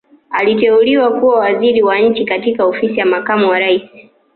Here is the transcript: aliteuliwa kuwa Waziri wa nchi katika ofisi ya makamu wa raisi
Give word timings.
aliteuliwa 0.29 1.19
kuwa 1.19 1.39
Waziri 1.39 1.83
wa 1.83 1.99
nchi 1.99 2.25
katika 2.25 2.65
ofisi 2.65 2.97
ya 2.99 3.05
makamu 3.05 3.49
wa 3.49 3.59
raisi 3.59 4.09